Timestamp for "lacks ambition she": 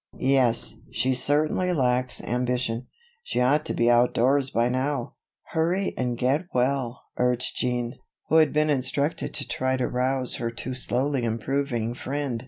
1.73-3.39